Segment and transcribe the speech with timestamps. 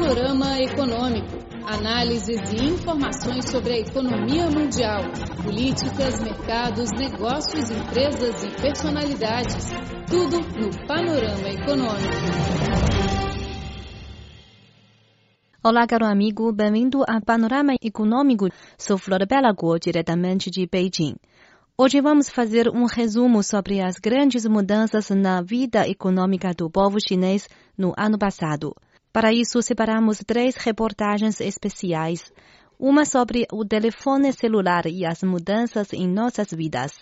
[0.00, 1.28] Panorama Econômico.
[1.66, 5.02] Análises e informações sobre a economia mundial,
[5.44, 9.66] políticas, mercados, negócios, empresas e personalidades.
[10.08, 12.16] Tudo no Panorama Econômico.
[15.62, 18.48] Olá, caro amigo, bem-vindo ao Panorama Econômico.
[18.78, 21.16] Sou Flor Bela Guo, diretamente de Beijing.
[21.76, 27.46] Hoje vamos fazer um resumo sobre as grandes mudanças na vida econômica do povo chinês
[27.76, 28.74] no ano passado.
[29.12, 32.32] Para isso, separamos três reportagens especiais.
[32.78, 36.92] Uma sobre o telefone celular e as mudanças em nossas vidas.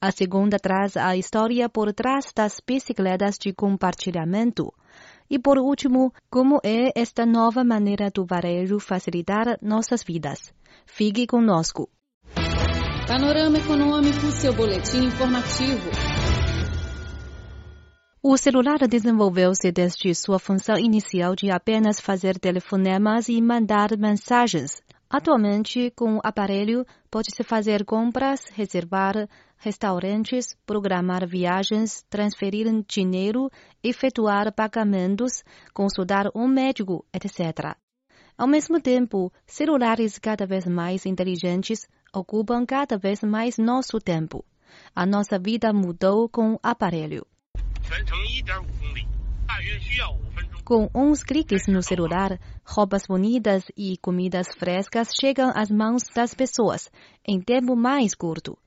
[0.00, 4.72] A segunda traz a história por trás das bicicletas de compartilhamento.
[5.28, 10.52] E por último, como é esta nova maneira do varejo facilitar nossas vidas.
[10.86, 11.90] Fique conosco.
[13.08, 16.07] Panorama Econômico, seu boletim informativo.
[18.30, 24.82] O celular desenvolveu-se desde sua função inicial de apenas fazer telefonemas e mandar mensagens.
[25.08, 33.48] Atualmente, com o aparelho, pode-se fazer compras, reservar restaurantes, programar viagens, transferir dinheiro,
[33.82, 37.78] efetuar pagamentos, consultar um médico, etc.
[38.36, 44.44] Ao mesmo tempo, celulares cada vez mais inteligentes ocupam cada vez mais nosso tempo.
[44.94, 47.26] A nossa vida mudou com o aparelho.
[50.64, 56.90] Com uns cliques no celular, roupas bonitas e comidas frescas chegam às mãos das pessoas
[57.26, 58.58] em tempo mais curto.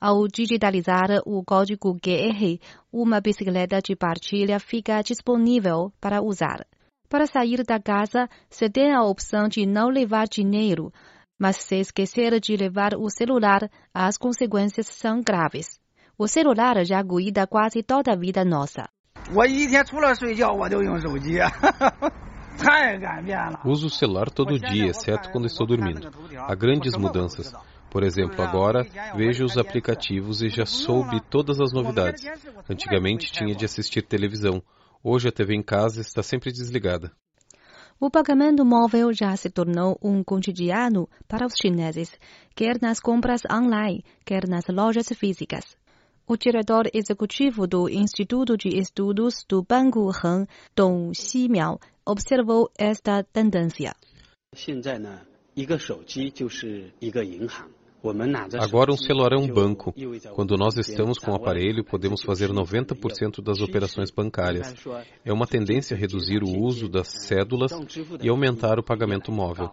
[0.00, 2.60] Ao digitalizar o código QR,
[2.92, 6.64] uma bicicleta de partilha fica disponível para usar.
[7.08, 10.92] Para sair da casa, se tem a opção de não levar dinheiro,
[11.36, 15.80] mas se esquecer de levar o celular, as consequências são graves.
[16.20, 18.88] O celular já cuida quase toda a vida nossa.
[23.64, 26.10] Uso o celular todo dia, exceto quando estou dormindo.
[26.36, 27.54] Há grandes mudanças.
[27.88, 32.24] Por exemplo, agora vejo os aplicativos e já soube todas as novidades.
[32.68, 34.60] Antigamente tinha de assistir televisão.
[35.04, 37.12] Hoje a TV em casa está sempre desligada.
[38.00, 42.18] O pagamento móvel já se tornou um cotidiano para os chineses,
[42.56, 45.78] quer nas compras online, quer nas lojas físicas
[46.28, 50.46] o diretor executivo do Instituto de Estudos do Banco Heng,
[50.76, 53.94] Dong Ximiao, observou esta tendência.
[58.60, 59.94] Agora um celular é um banco.
[60.34, 64.74] Quando nós estamos com o aparelho, podemos fazer 90% das operações bancárias.
[65.24, 67.72] É uma tendência reduzir o uso das cédulas
[68.22, 69.70] e aumentar o pagamento móvel.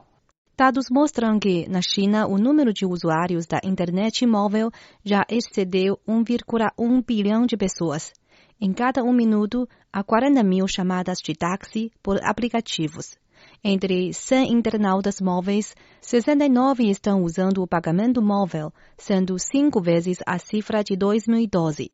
[0.57, 4.71] Dados mostram que, na China, o número de usuários da internet móvel
[5.03, 8.13] já excedeu 1,1 bilhão de pessoas.
[8.59, 13.17] Em cada um minuto, há 40 mil chamadas de táxi por aplicativos.
[13.61, 20.81] Entre 100 internautas móveis, 69 estão usando o pagamento móvel, sendo cinco vezes a cifra
[20.81, 21.91] de 2012.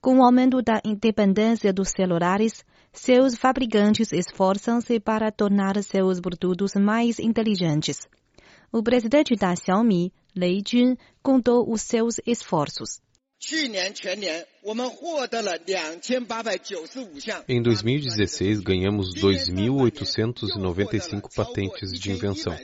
[0.00, 7.18] Com o aumento da independência dos celulares, seus fabricantes esforçam-se para tornar seus produtos mais
[7.18, 8.06] inteligentes.
[8.70, 13.00] O presidente da Xiaomi, Lei Jun, contou os seus esforços.
[17.48, 22.56] Em 2016, ganhamos 2.895 patentes de invenção.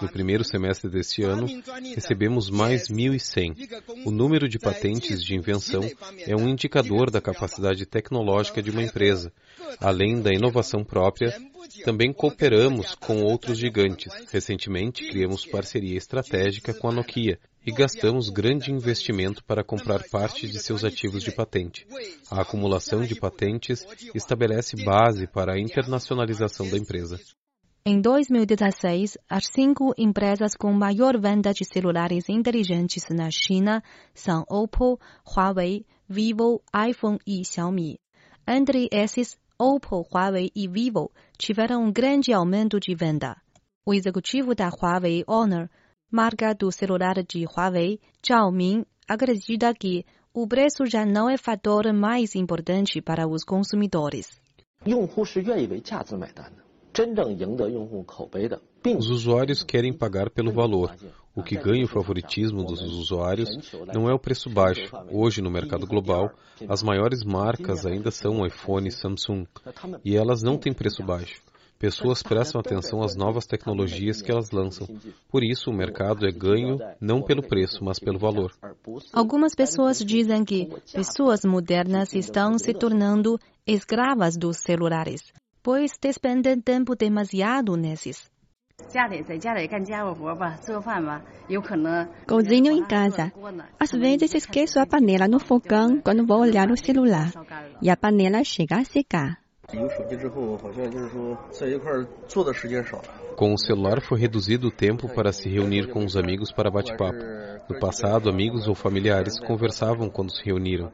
[0.00, 1.48] No primeiro semestre deste ano,
[1.94, 3.82] recebemos mais 1.100.
[4.06, 5.82] O número de patentes de invenção
[6.20, 9.32] é um indicador da capacidade tecnológica de uma empresa.
[9.80, 11.36] Além da inovação própria,
[11.84, 14.12] também cooperamos com outros gigantes.
[14.30, 20.58] Recentemente, criamos parceria estratégica com a Nokia, e gastamos grande investimento para comprar parte de
[20.58, 21.86] seus ativos de patente.
[22.30, 27.18] A acumulação de patentes estabelece base para a internacionalização da empresa.
[27.84, 33.82] Em 2016, as cinco empresas com maior venda de celulares inteligentes na China
[34.14, 37.98] são Oppo, Huawei, Vivo, iPhone e Xiaomi.
[38.46, 43.36] Entre esses, Oppo, Huawei e Vivo tiveram um grande aumento de venda.
[43.84, 45.68] O executivo da Huawei Honor
[46.12, 50.04] marca do celular de Huawei, Zhao Ming, acredita que
[50.34, 54.28] o preço já não é fator mais importante para os consumidores.
[58.84, 60.94] Os usuários querem pagar pelo valor.
[61.34, 63.48] O que ganha o favoritismo dos usuários
[63.94, 64.94] não é o preço baixo.
[65.10, 66.30] Hoje, no mercado global,
[66.68, 69.46] as maiores marcas ainda são iPhone e Samsung,
[70.04, 71.40] e elas não têm preço baixo.
[71.82, 74.86] Pessoas prestam atenção às novas tecnologias que elas lançam.
[75.28, 78.52] Por isso, o mercado é ganho não pelo preço, mas pelo valor.
[79.12, 83.36] Algumas pessoas dizem que pessoas modernas estão se tornando
[83.66, 85.32] escravas dos celulares.
[85.60, 88.30] pois despendem tempo demasiado nesses.
[92.28, 93.32] Cozinho em casa.
[93.80, 97.32] Às vezes esqueço a panela no fogão quando vou olhar o celular.
[97.80, 99.41] E a panela chega a secar.
[103.36, 107.18] Com o celular foi reduzido o tempo para se reunir com os amigos para bate-papo.
[107.68, 110.92] No passado, amigos ou familiares conversavam quando se reuniram.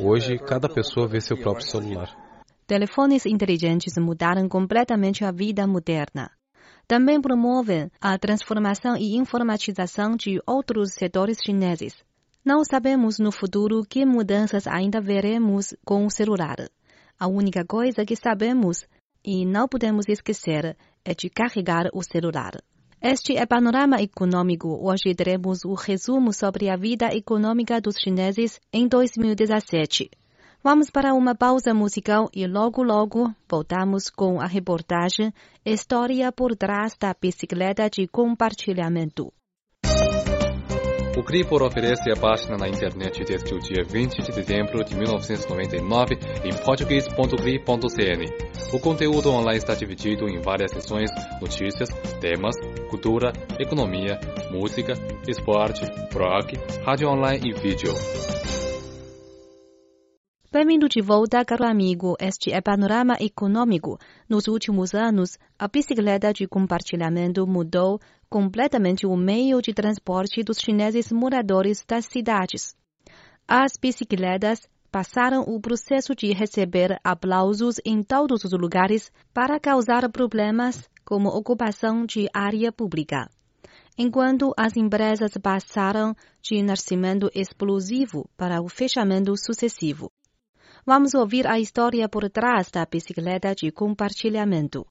[0.00, 2.08] Hoje, cada pessoa vê seu próprio celular.
[2.66, 6.30] Telefones inteligentes mudaram completamente a vida moderna.
[6.86, 11.94] Também promovem a transformação e informatização de outros setores chineses.
[12.44, 16.56] Não sabemos no futuro que mudanças ainda veremos com o celular.
[17.20, 18.86] A única coisa que sabemos
[19.24, 22.52] e não podemos esquecer é de carregar o celular.
[23.02, 24.68] Este é Panorama Econômico.
[24.80, 30.10] Hoje teremos o resumo sobre a vida econômica dos chineses em 2017.
[30.62, 35.32] Vamos para uma pausa musical e logo logo voltamos com a reportagem
[35.64, 39.32] História por trás da bicicleta de compartilhamento.
[41.18, 46.14] O Cripor oferece a página na internet desde o dia 20 de dezembro de 1999
[46.44, 48.24] em português.cri.cn.
[48.72, 51.10] O conteúdo online está dividido em várias seções,
[51.40, 51.88] notícias,
[52.20, 52.54] temas,
[52.88, 54.20] cultura, economia,
[54.52, 54.92] música,
[55.26, 55.84] esporte,
[56.14, 57.92] rock, rádio online e vídeo.
[60.52, 62.16] Bem-vindo de volta, caro amigo.
[62.20, 63.98] Este é Panorama Econômico.
[64.28, 71.10] Nos últimos anos, a bicicleta de compartilhamento mudou completamente o meio de transporte dos chineses
[71.10, 72.74] moradores das cidades.
[73.46, 80.88] As bicicletas passaram o processo de receber aplausos em todos os lugares para causar problemas
[81.04, 83.30] como ocupação de área pública.
[83.96, 90.10] Enquanto as empresas passaram de nascimento explosivo para o fechamento sucessivo.
[90.86, 94.86] Vamos ouvir a história por trás da bicicleta de compartilhamento.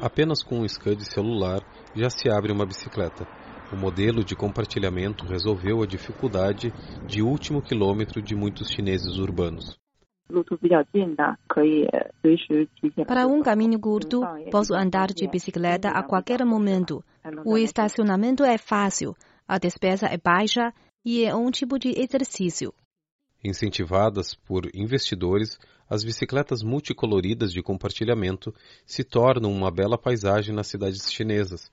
[0.00, 1.60] Apenas com um SCAD celular
[1.94, 3.26] já se abre uma bicicleta.
[3.72, 6.72] O modelo de compartilhamento resolveu a dificuldade
[7.06, 9.78] de último quilômetro de muitos chineses urbanos.
[13.06, 14.20] Para um caminho curto,
[14.50, 17.02] posso andar de bicicleta a qualquer momento.
[17.44, 19.14] O estacionamento é fácil,
[19.46, 20.72] a despesa é baixa
[21.04, 22.72] e é um tipo de exercício.
[23.42, 25.58] Incentivadas por investidores,
[25.88, 28.54] as bicicletas multicoloridas de compartilhamento
[28.84, 31.70] se tornam uma bela paisagem nas cidades chinesas.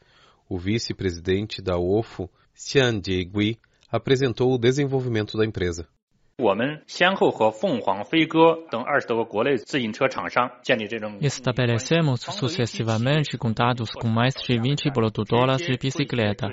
[0.48, 3.58] O vice-presidente da OFO, Xian Jiegui,
[3.92, 5.88] apresentou o desenvolvimento da empresa.
[11.22, 16.48] Estabelecemos sucessivamente contatos com mais de 20 produtoras de bicicleta.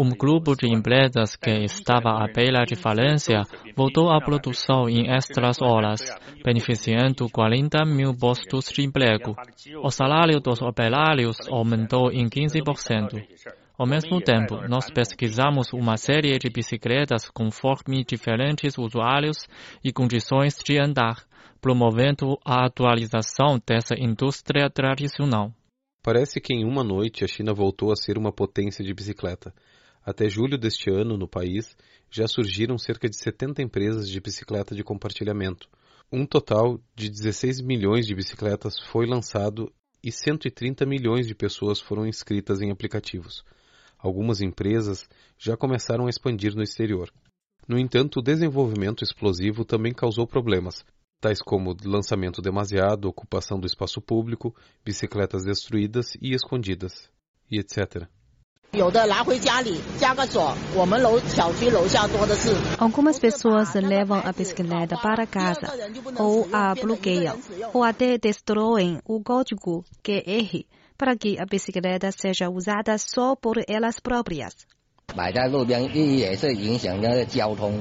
[0.00, 3.42] Um grupo de empresas que estava à beira de falência
[3.74, 6.00] voltou à produção em extras horas,
[6.44, 9.34] beneficiando 40 mil postos de emprego.
[9.82, 13.26] O salário dos operários aumentou em 15%.
[13.76, 19.48] Ao mesmo tempo, nós pesquisamos uma série de bicicletas conforme diferentes usuários
[19.82, 21.24] e condições de andar,
[21.60, 25.52] promovendo a atualização dessa indústria tradicional.
[26.04, 29.52] Parece que em uma noite a China voltou a ser uma potência de bicicleta.
[30.08, 31.76] Até julho deste ano, no país,
[32.10, 35.68] já surgiram cerca de 70 empresas de bicicleta de compartilhamento.
[36.10, 39.72] Um total de 16 milhões de bicicletas foi lançado
[40.02, 43.44] e 130 milhões de pessoas foram inscritas em aplicativos
[43.98, 47.12] algumas empresas já começaram a expandir no exterior.
[47.66, 50.84] No entanto, o desenvolvimento explosivo também causou problemas,
[51.20, 57.10] tais como lançamento demasiado, ocupação do espaço público, bicicletas destruídas e escondidas,
[57.50, 58.08] e etc.
[62.78, 65.66] Algumas pessoas levam a bicicleta para casa,
[66.18, 67.36] ou a bloqueiam,
[67.72, 70.64] ou até destroem o código QR
[70.96, 74.54] para que a bicicleta seja usada só por elas próprias.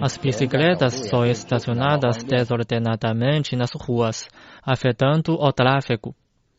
[0.01, 4.27] As bicicletas são estacionadas desordenadamente nas ruas,
[4.63, 6.15] afetando o tráfego.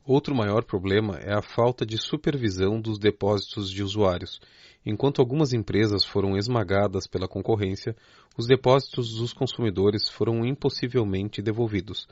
[0.09, 4.41] Outro maior problema é a falta de supervisão dos depósitos de usuários.
[4.87, 7.95] Enquanto algumas empresas foram esmagadas pela concorrência,
[8.35, 12.09] os depósitos dos consumidores foram impossivelmente devolvidos.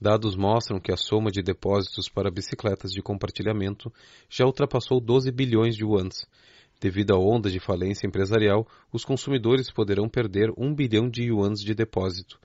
[0.00, 3.92] Dados mostram que a soma de depósitos para bicicletas de compartilhamento
[4.30, 6.24] já ultrapassou 12 bilhões de yuans.
[6.80, 11.74] Devido à onda de falência empresarial, os consumidores poderão perder 1 bilhão de yuans de
[11.74, 12.38] depósito.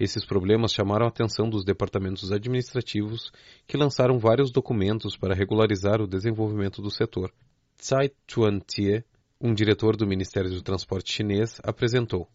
[0.00, 3.30] Esses problemas chamaram a atenção dos departamentos administrativos,
[3.66, 7.30] que lançaram vários documentos para regularizar o desenvolvimento do setor.
[7.76, 9.04] Tsai Chuan-tie,
[9.38, 12.26] Um diretor do Ministério do Transporte chinês apresentou.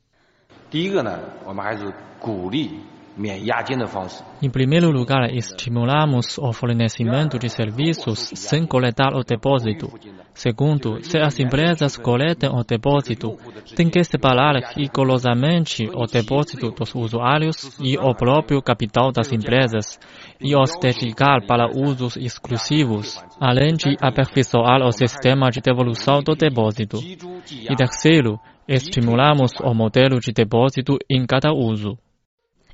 [4.41, 9.87] Em primeiro lugar, estimulamos o fornecimento de serviços sem coletar o depósito.
[10.33, 13.37] Segundo, se as empresas coletam o depósito,
[13.73, 19.97] tem que separar rigorosamente o depósito dos usuários e o próprio capital das empresas
[20.41, 26.99] e os dedicar para usos exclusivos, além de aperfeiçoar o sistema de devolução do depósito.
[27.01, 31.97] E terceiro, estimulamos o modelo de depósito em cada uso.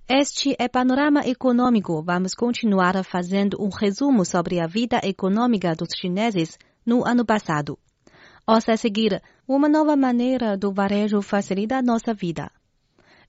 [0.07, 2.01] Este é Panorama Econômico.
[2.03, 7.77] Vamos continuar fazendo um resumo sobre a vida econômica dos chineses no ano passado.
[8.45, 12.51] Ouça a seguir, uma nova maneira do varejo facilita nossa vida.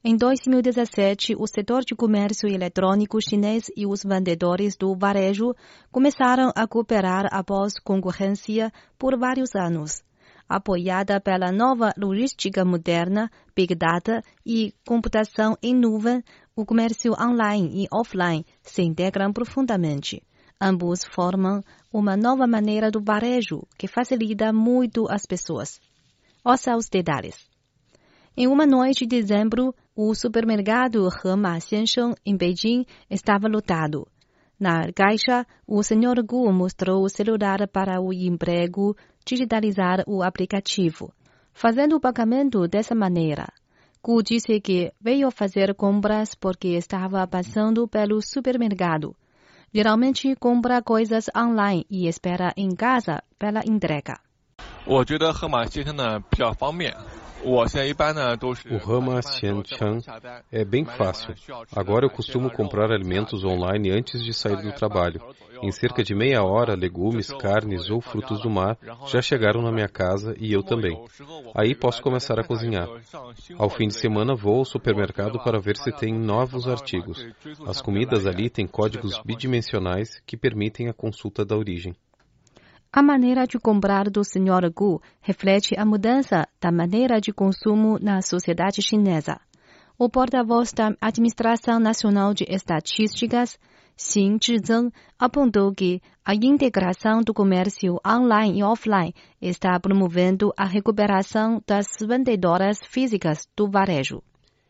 [0.05, 5.55] Em 2017, o setor de comércio eletrônico chinês e os vendedores do varejo
[5.93, 10.03] começaram a cooperar após concorrência por vários anos.
[10.49, 16.23] Apoiada pela nova logística moderna, Big Data e computação em nuvem,
[16.55, 20.23] o comércio online e offline se integram profundamente.
[20.61, 25.81] Ambos formam uma nova maneira do varejo que facilita muito as pessoas.
[26.45, 27.37] Ouça os detalhes.
[28.37, 34.07] Em uma noite de dezembro, o supermercado Hema Xiansheng, em Beijing, estava lotado.
[34.59, 36.23] Na caixa, o Sr.
[36.25, 41.13] Gu mostrou o celular para o emprego digitalizar o aplicativo,
[41.53, 43.49] fazendo o pagamento dessa maneira.
[44.04, 49.16] Gu disse que veio fazer compras porque estava passando pelo supermercado.
[49.74, 54.20] Geralmente compra coisas online e espera em casa pela entrega.
[54.86, 56.96] 我觉得盒马先生呢比较方便。
[57.45, 60.01] o Rama Xianchang
[60.51, 61.35] é bem fácil.
[61.75, 65.21] Agora eu costumo comprar alimentos online antes de sair do trabalho.
[65.63, 69.89] Em cerca de meia hora, legumes, carnes ou frutos do mar já chegaram na minha
[69.89, 70.97] casa e eu também.
[71.55, 72.89] Aí posso começar a cozinhar.
[73.59, 77.27] Ao fim de semana vou ao supermercado para ver se tem novos artigos.
[77.67, 81.95] As comidas ali têm códigos bidimensionais que permitem a consulta da origem.
[82.92, 84.72] A maneira de comprar do Sr.
[84.74, 89.40] Gu reflete a mudança da maneira de consumo na sociedade chinesa.
[90.00, 93.58] O porta-voz da Administração Nacional de Estatísticas,
[93.98, 101.62] Xin Zhizeng, apontou que a integração do comércio online e offline está promovendo a recuperação
[101.68, 104.22] das vendedoras físicas do varejo.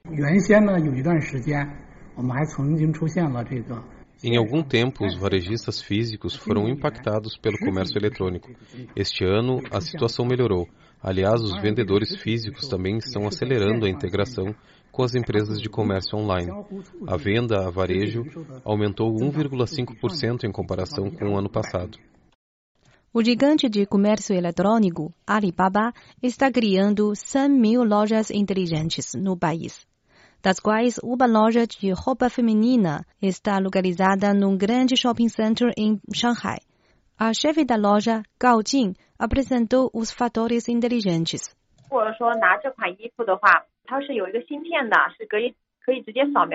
[0.10, 1.68] 原先呢，有一段时间，
[2.16, 3.84] 我们还曾经出现了这个
[4.23, 8.51] em algum tempo, os varejistas físicos foram impactados pelo comércio eletrônico.
[8.95, 10.69] Este ano, a situação melhorou.
[11.03, 14.55] Aliás, os vendedores físicos também estão acelerando a integração
[14.93, 16.53] com as empresas de comércio online.
[17.09, 18.23] A venda a varejo
[18.65, 21.99] aumentou 1,5% em comparação com o ano passado.
[23.13, 29.85] O gigante de comércio eletrônico, Alibaba, está criando 100 mil lojas inteligentes no país
[30.43, 36.59] das quais uma loja de roupa feminina está localizada num grande shopping center em Shanghai.
[37.19, 41.55] A chefe da loja, Gao Jing, apresentou os fatores inteligentes.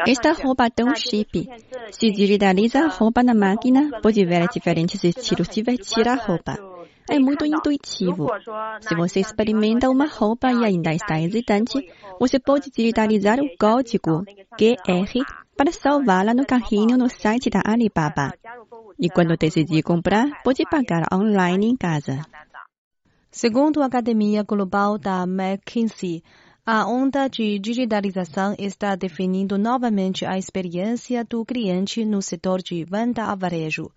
[0.07, 1.47] Esta roupa tão chique.
[1.91, 6.76] Se digitaliza a roupa na máquina, pode ver diferentes estilos de vestir a roupa.
[7.09, 8.27] É muito intuitivo.
[8.81, 14.23] Se você experimenta uma roupa e ainda está hesitante, você pode digitalizar o código
[14.57, 18.33] QR para salvá-la no carrinho no site da Alibaba.
[18.99, 22.21] E quando decidir comprar, pode pagar online em casa.
[23.31, 26.23] Segundo a Academia Global da McKinsey,
[26.65, 33.23] a onda de digitalização está definindo novamente a experiência do cliente no setor de venda
[33.23, 33.89] a varejo.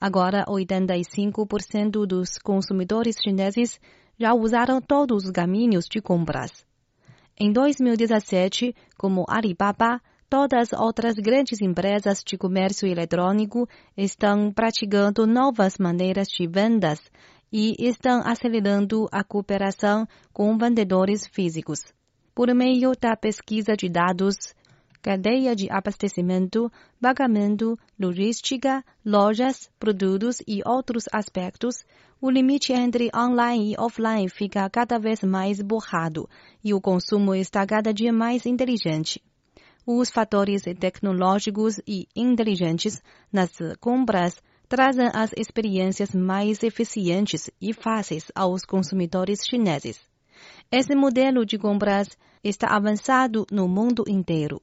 [0.00, 3.80] Agora, 85% dos consumidores chineses
[4.18, 6.64] já usaram todos os caminhos de compras.
[7.36, 15.78] Em 2017, como Alibaba, todas as outras grandes empresas de comércio eletrônico estão praticando novas
[15.78, 17.00] maneiras de vendas
[17.52, 21.80] e estão acelerando a cooperação com vendedores físicos.
[22.34, 24.36] Por meio da pesquisa de dados
[25.08, 31.82] cadeia de abastecimento, pagamento, logística, lojas, produtos e outros aspectos,
[32.20, 36.28] o limite entre online e offline fica cada vez mais borrado
[36.62, 39.22] e o consumo está cada dia mais inteligente.
[39.86, 43.00] Os fatores tecnológicos e inteligentes
[43.32, 44.36] nas compras
[44.68, 49.98] trazem as experiências mais eficientes e fáceis aos consumidores chineses.
[50.70, 52.08] Esse modelo de compras
[52.44, 54.60] está avançado no mundo inteiro.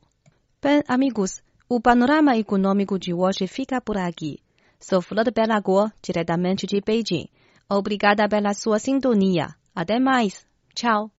[0.65, 4.39] Bem, amigos, o panorama econômico de hoje fica por aqui.
[4.79, 7.29] Sou Flor Belagor, diretamente de Beijing.
[7.69, 9.50] Obrigada pela sua sintonia.
[9.75, 10.43] Até mais.
[10.74, 11.12] Tchau.